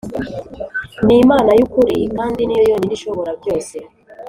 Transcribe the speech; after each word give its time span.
Ni 1.05 1.15
Imana 1.23 1.49
y 1.57 1.61
ukuri 1.65 1.97
kandi 2.17 2.41
niyo 2.43 2.63
yonyine 2.69 2.93
ishobora 2.97 3.31
byose 3.41 3.75